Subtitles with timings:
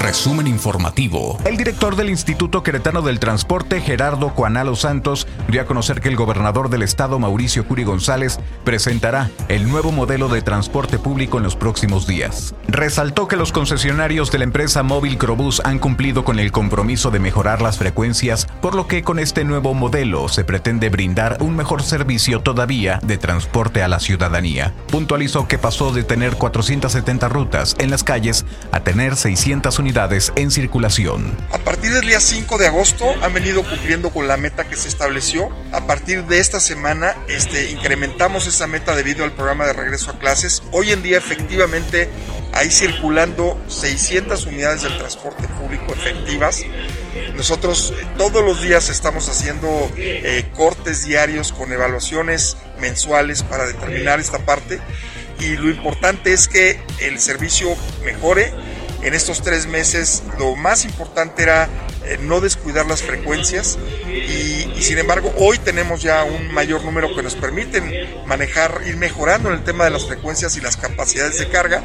[0.00, 1.36] Resumen informativo.
[1.44, 6.16] El director del Instituto Queretano del Transporte, Gerardo Cuanalo Santos, dio a conocer que el
[6.16, 11.54] gobernador del estado, Mauricio Curi González, presentará el nuevo modelo de transporte público en los
[11.54, 12.54] próximos días.
[12.66, 17.18] Resaltó que los concesionarios de la empresa Móvil Crobús han cumplido con el compromiso de
[17.18, 21.82] mejorar las frecuencias, por lo que con este nuevo modelo se pretende brindar un mejor
[21.82, 24.72] servicio todavía de transporte a la ciudadanía.
[24.90, 29.89] Puntualizó que pasó de tener 470 rutas en las calles a tener 600 unidades
[30.36, 31.36] en circulación.
[31.50, 34.86] A partir del día 5 de agosto han venido cumpliendo con la meta que se
[34.86, 35.48] estableció.
[35.72, 40.18] A partir de esta semana este, incrementamos esa meta debido al programa de regreso a
[40.20, 40.62] clases.
[40.70, 42.08] Hoy en día efectivamente
[42.52, 46.62] hay circulando 600 unidades del transporte público efectivas.
[47.34, 54.20] Nosotros eh, todos los días estamos haciendo eh, cortes diarios con evaluaciones mensuales para determinar
[54.20, 54.80] esta parte
[55.40, 58.52] y lo importante es que el servicio mejore
[59.02, 61.68] en estos tres meses lo más importante era
[62.04, 67.14] eh, no descuidar las frecuencias y, y, sin embargo hoy tenemos ya un mayor número
[67.14, 67.92] que nos permiten
[68.26, 71.84] manejar, ir mejorando en el tema de las frecuencias y las capacidades de carga.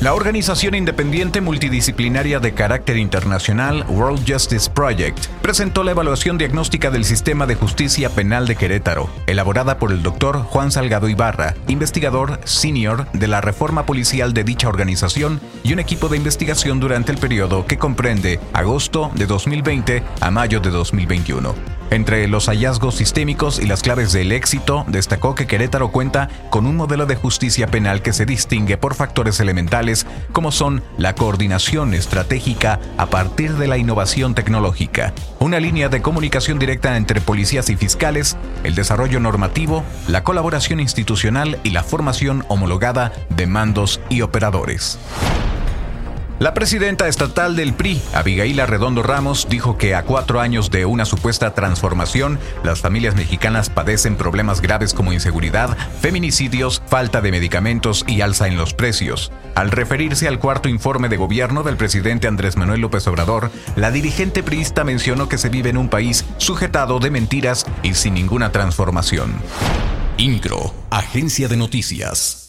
[0.00, 7.04] La organización independiente multidisciplinaria de carácter internacional World Justice Project presentó la evaluación diagnóstica del
[7.04, 13.10] sistema de justicia penal de Querétaro, elaborada por el doctor Juan Salgado Ibarra, investigador senior
[13.10, 17.66] de la reforma policial de dicha organización y un equipo de investigación durante el periodo
[17.66, 21.77] que comprende agosto de 2020 a mayo de 2021.
[21.90, 26.76] Entre los hallazgos sistémicos y las claves del éxito, destacó que Querétaro cuenta con un
[26.76, 32.78] modelo de justicia penal que se distingue por factores elementales como son la coordinación estratégica
[32.98, 38.36] a partir de la innovación tecnológica, una línea de comunicación directa entre policías y fiscales,
[38.64, 44.98] el desarrollo normativo, la colaboración institucional y la formación homologada de mandos y operadores.
[46.38, 51.04] La presidenta estatal del PRI, Abigail Arredondo Ramos, dijo que a cuatro años de una
[51.04, 58.20] supuesta transformación, las familias mexicanas padecen problemas graves como inseguridad, feminicidios, falta de medicamentos y
[58.20, 59.32] alza en los precios.
[59.56, 64.44] Al referirse al cuarto informe de gobierno del presidente Andrés Manuel López Obrador, la dirigente
[64.44, 69.32] priista mencionó que se vive en un país sujetado de mentiras y sin ninguna transformación.
[70.18, 72.47] INCRO, Agencia de Noticias.